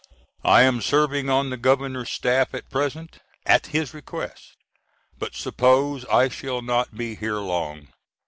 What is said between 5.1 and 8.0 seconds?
but suppose I shall not be here long.